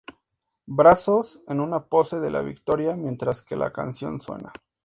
Brazos 0.65 1.43
en 1.47 1.59
una 1.59 1.85
pose 1.87 2.17
de 2.19 2.31
la 2.31 2.41
victoria, 2.41 2.95
mientras 2.95 3.43
que 3.43 3.55
la 3.55 3.71
canción 3.71 4.19
suena. 4.19 4.51